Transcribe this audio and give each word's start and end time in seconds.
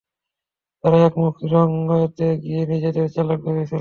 তারা 0.83 0.97
একমুখী 1.07 1.45
রং 1.47 1.69
ওয়েতে 1.89 2.27
গিয়ে 2.43 2.61
নিজেদের 2.65 3.07
চালাক 3.15 3.39
ভেবেছিলো। 3.45 3.69